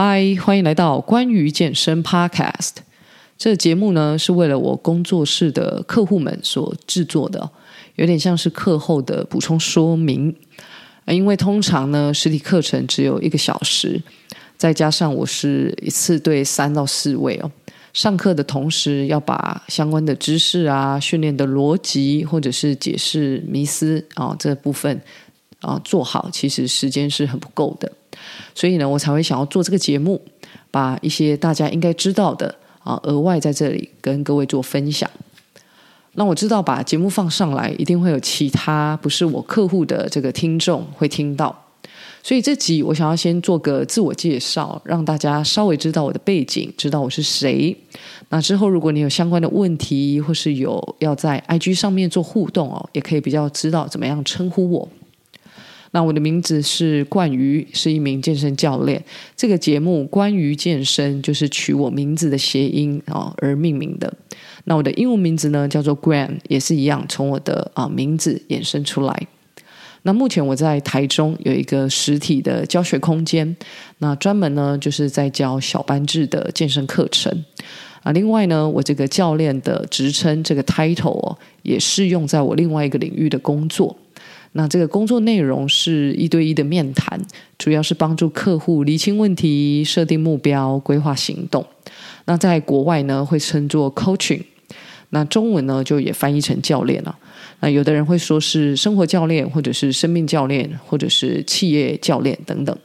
[0.00, 2.74] 嗨，欢迎来到关于健身 Podcast。
[3.36, 7.50] 这节目呢，是为了我工作室的客户们所制作的，
[7.96, 10.32] 有点像是课后的补充说明。
[11.06, 14.00] 因为通常呢，实体课程只有一个小时，
[14.56, 17.50] 再加上我是一次对三到四位哦。
[17.92, 25.02] 上课的同时，要把相关的知识啊、训练的逻辑，或者是解释迷思啊这部分
[25.58, 27.90] 啊做好，其实时间是很不够的。
[28.54, 30.20] 所以呢，我才会想要做这个节目，
[30.70, 35.08] 把一些大家应该知道的啊，额外在这里跟各位做分享。
[36.14, 41.64] 那我知道，把节目放上来，一定会有其他不是我客户的这个听众会听到。
[42.20, 47.74] 所以这集我想要先做个自我介绍，让大家稍微知道我的背景，知道我是谁。
[48.30, 54.88] 那之后，如果你有相关的问题，或是有要在 IG 上面做互动哦，也可以比较知道怎么样称呼我。
[55.98, 59.02] 那我的名字是冠瑜，是一名健身教练。
[59.36, 64.14] 这个节目关于健身，就是取我名字的谐音啊而命名的。
[64.66, 69.26] 那我的英文名字呢叫做 Graham，也是一样，从我的啊名字衍生出来。
[70.02, 73.56] 那目前我在台中有一个实体的教学空间，
[73.98, 77.44] 那专门呢就是在教小班制的健身课程
[78.04, 78.12] 啊。
[78.12, 83.96] 另外呢，我这个教练的职称这个 title 哦，也适用在我另外一个领域的工作。
[84.58, 87.16] 那这个工作内容是一对一的面谈，
[87.58, 91.64] 主要是帮助客户厘清问题、设定目标、规划行动。
[92.24, 94.42] 那在国外呢，会称作 coaching，
[95.10, 97.16] 那中文呢就也翻译成教练了。
[97.60, 102.76] 那有的人会说是生活教练，或者是生命教练，或者是企业教练等等。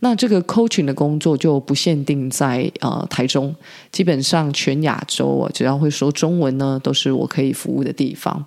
[0.00, 3.54] 那这个 coaching 的工作就不限定在呃台中，
[3.92, 8.44] 基本上全亚洲啊，只要会说中文呢，都是我可以服务的地方。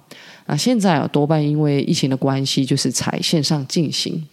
[0.52, 4.28] 那现在啊，多半因为疫情的关系，就是才线上进行。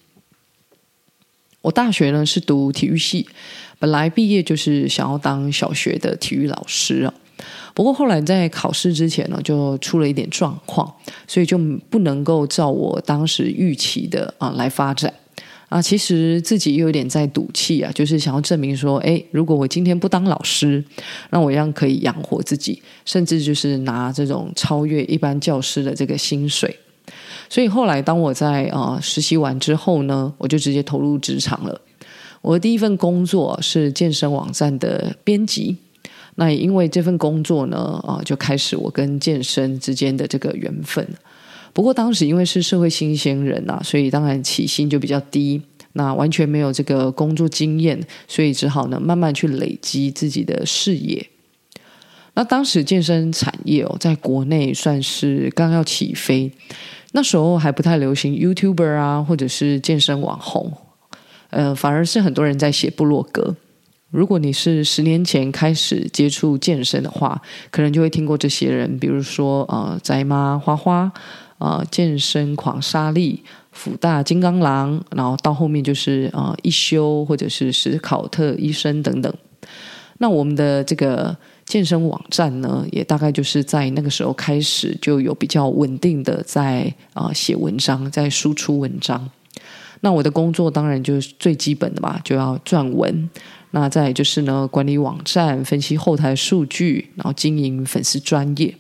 [1.61, 3.29] 我大学呢是读体育系，
[3.79, 7.15] 本来毕业就是想要当小学的体育老师啊。
[7.73, 10.93] 不过后来在考试之前呢，就出了一点状况，
[11.29, 11.57] 所以就
[11.89, 15.15] 不能够照我当时预期的啊来发展。
[15.69, 20.83] 啊，其实自己又有点在赌气啊，就是想要证明说，诶，如果我今天不当老师，
[21.31, 26.75] 那我一样可以养活自己，甚至就是拿这种超越一般教师的这个薪水。
[27.51, 31.79] 所以后来，当我在啊、呃、实习完之后呢，我就直接投入职场了。
[32.41, 35.77] 我的第一份工作是健身网站的编辑，
[36.37, 41.07] 那也因为这份工作呢，啊、就开始我跟健身之间的这个缘分。
[41.79, 45.63] 不过当时因为是社会新鲜人啊，所以当然起薪就比较低，
[45.93, 51.29] 那完全没有这个工作经验，所以只好呢慢慢去累积自己的事业。
[52.35, 56.51] 那当时健身产业哦，在国内算是刚要起飞，
[57.13, 60.73] 那时候还不太流行 YouTuber 啊，或者是健身网红，
[61.51, 63.55] 呃，反而是很多人在写部落格。
[64.11, 67.41] 如果你是十年前开始接触健身的话，
[67.71, 71.13] 可能就会听过这些人，比如说呃，宅妈花花。
[71.59, 73.43] 啊、健身狂沙利、
[73.73, 79.33] 辅大金刚狼，然后到后面就是啊、一休或者是史考特医生等等。
[80.19, 89.31] 那我们的这个健身网站呢，也大概就是在那个时候开始就有比较稳定的在啊、写文章，在输出文章。
[90.01, 93.29] 那我的工作当然就是最基本的吧，就要撰文。
[93.73, 98.75] 那再就是呢，管理网站、分析后台数据，然后经营粉丝专业。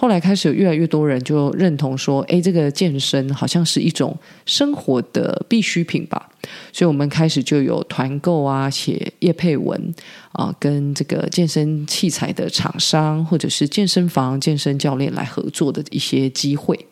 [0.00, 4.16] 后来开始有越来越多人就认同说，诶，这个健身好像是一种
[4.46, 6.30] 生活的必需品吧，
[6.72, 9.92] 所以我们开始就有团购啊，写业配文
[10.30, 16.86] 啊，跟这个健身器材的厂商或者是健身房、健身教练来合作的一些机会。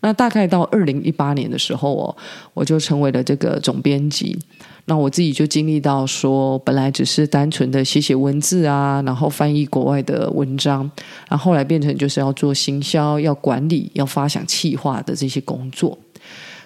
[0.00, 2.16] 那大概到二零一八年的时候哦，
[2.54, 4.38] 我就成为了这个总编辑。
[4.86, 10.90] 那我自己就经历到说，本来只是单纯的写写文字啊，然后翻译国外的文章，
[11.28, 15.96] 然后后来变成就是要做行销、要管理、要发想企划的这些工作，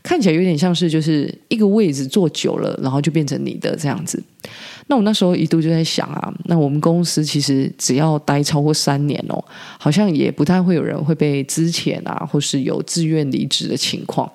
[0.03, 4.23] 看起来有点像是就是一个位置坐久了，然后就变成你的这样子。
[4.87, 9.43] 那我那时候一度就在想啊，那我们公司其实只要待超过三年哦，
[9.79, 14.31] 好像也不太会有人会被资遣啊，或是有自愿离职的情况。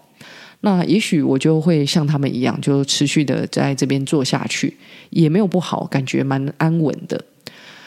[0.61, 4.75] 那也许我就会像他们一样，就持续的在这边做下去，
[5.09, 7.23] 也没有不好，感觉蛮安稳的。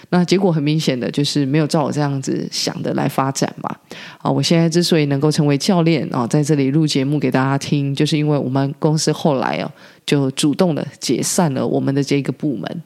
[0.09, 3.75] 那结果很明显的就是没有照我这样子想的来发展嘛。
[4.19, 9.71] 啊，我现在之所以能够成为教练啊，在这里录节目给大家听，就是因为我们公司后来哦，
[10.05, 12.83] 就主动的解散了我们的这个部门。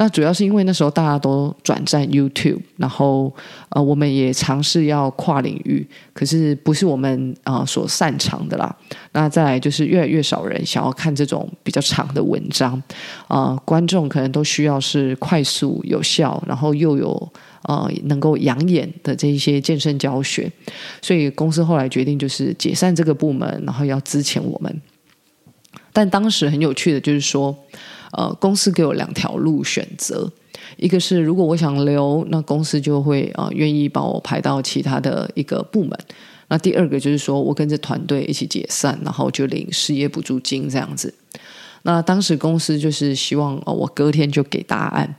[0.00, 3.30] 那主要是因为那时候大家都转战 YouTube，然后
[3.68, 8.74] 呃，我们也尝试要跨领域，可是不是我们啊、所擅长的啦。
[9.12, 12.82] 那再来就是越来越少人想要看这种比较长的文章，
[13.28, 17.32] 啊、观众可能都需要是快速有效，然后又有
[17.64, 20.50] 呃能够养眼的这一些健身教学，
[21.02, 24.80] 所以公司后来决定就是解散这个部门，然后要资遣我们。
[25.92, 27.54] 但当时很有趣的就是说。
[28.12, 30.30] 呃，公司给我两条路选择，
[30.76, 35.98] 一个是如果我想留，那公司就会啊、呃、愿意把我排到其他的一个部门。
[36.48, 41.14] 那第二个就是说我跟着团队一起解散，然后就领失业补助金这样子。
[41.82, 45.14] 那当时公司就是希望、呃、我隔天就给答案。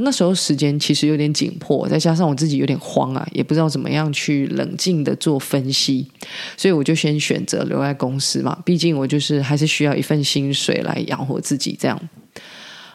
[0.00, 6.08] 那时候时间其实有点紧迫，再加上我自己有点慌啊，也不知道怎么样去冷静的做分析，
[6.56, 8.58] 所以我就先选择留在公司嘛。
[8.64, 12.00] 毕竟我就是还是需要一份薪水来养活自己这样。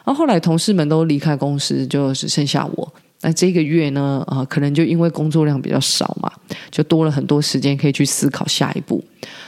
[0.04, 2.92] 然后后来同事们都离开公司，就只剩下我。
[3.22, 6.32] 那这个月呢，啊、可能就因为工作量比较少嘛，
[6.70, 9.04] 就多了很多时间可以去思考下一步。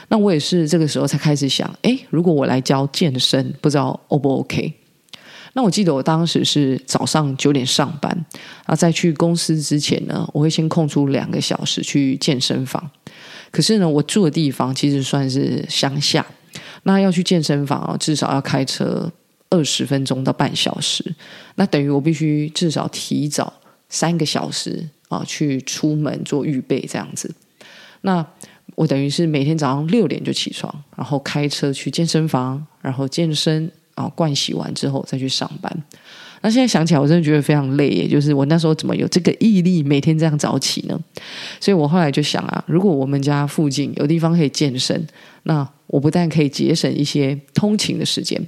[0.09, 4.71] 那我也是这个时候才开始想，诶，如果我来教健身，不知道 O 不 OK？
[5.53, 8.25] 那我记得我当时是早上九点上班，
[8.65, 12.91] 啊，在去公司之前呢，我会先空出两个小时去健身房。
[13.49, 16.23] 可是呢，我住的地方其实算是乡下，
[16.83, 19.11] 那要去健身房，至少要开车。
[19.53, 21.13] 二十分钟到半小时，
[21.57, 23.53] 那等于我必须至少提早
[23.87, 27.31] 三个小时啊去出门做预备这样子。
[28.01, 28.25] 那
[28.73, 35.71] 我等于是每天早上六点就起床，然后开车去健身房，然后健身啊盥洗完之后再去上班。
[36.41, 40.99] 那现在想起来，我真的觉得非常累耶，就是我那时候怎么有这个毅力每天这样早起呢？
[41.59, 45.07] 所以我后来就想啊，如果我们家附近有地方可以健身，
[45.43, 48.41] 那我不但可以节省一些通勤的时间。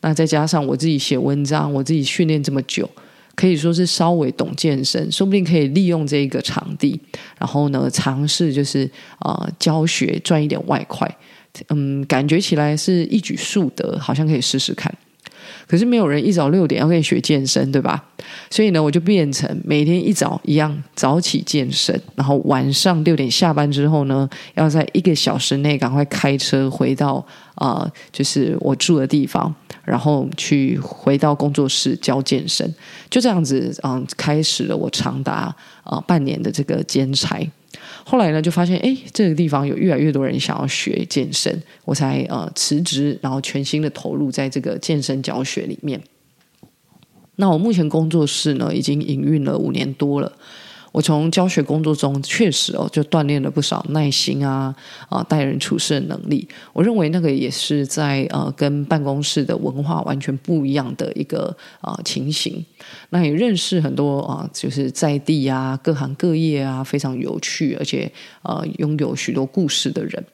[0.00, 2.88] 那再加上我自己写文章，我自己训练这么久，
[3.34, 7.00] 可以说是稍微懂健身，说不定可以利用这一个场地，
[7.38, 11.08] 然后呢，尝试就是啊、教学赚一点外快，
[11.68, 14.92] 嗯，感觉起来是一举数得，好像可以试试看。
[15.66, 18.02] 可是没有人一早六点要跟你学健身，对吧？
[18.50, 27.24] 所以呢，我就变成每天一早一样早起健身，然后晚上六点下班之后呢，要在一个小时内赶快开车回到
[27.54, 29.52] 啊、就是我住的地方，
[29.84, 32.72] 然后去回到工作室教健身，
[33.10, 37.40] 就这样子，嗯，开始了我长达啊、半年的这个兼差。
[38.10, 46.00] 后来呢，就发现哎，这个地方有越来越多人想要学健身，我才呃辞职，然后全新的投入在这个健身教学里面。
[47.36, 50.32] 那我目前工作室呢，已经营运了五年多了。
[50.92, 54.74] 我从教学工作中确实哦，就锻炼了不少耐心啊
[55.08, 56.48] 啊，待人处事的能力。
[56.72, 62.64] 我认为那个也是在呃跟办公室的文化完全不一样的一个啊、情形。
[63.10, 68.10] 那也认识很多啊、就是在地啊，各行各业啊，非常有趣，而且
[68.42, 70.24] 呃拥有许多故事的人。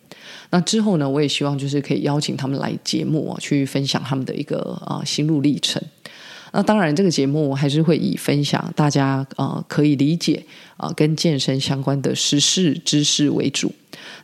[0.50, 5.82] 那之后呢，我也希望就是可以邀请他们来节目啊，去分享他们的一个啊、心路历程。
[6.56, 10.40] 那当然，这个节目还是会以分享大家呃可以理解
[10.76, 13.72] 啊、呃、跟健身相关的时事知识为主。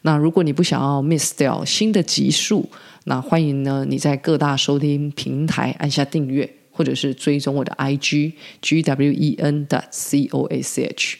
[0.03, 2.71] 那如果你不想要 miss 掉新的集数，
[3.07, 11.19] 那欢迎呢你在各大收听平台按下订阅，或者是追踪我的 IG G W E N 的 C O A C H。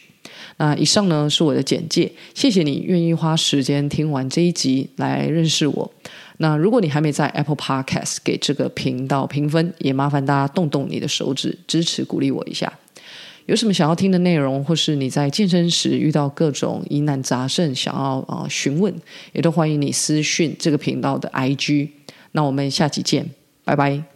[0.57, 5.91] 那以上呢是我的简介，谢谢你愿意花时间听完这一集来认识我。
[6.37, 12.71] 那如果你还没在 Apple Podcast 给这个频道评分，也麻烦大家动动你的手指支持鼓励我一下。
[13.47, 18.93] 有什么想要听的内容，或是你在健身时遇到各种疑难杂症想要啊、呃、询问，
[19.33, 21.89] 也都欢迎你私讯这个频道的 IG。
[22.33, 23.29] 那我们下期见，
[23.65, 24.10] 拜拜。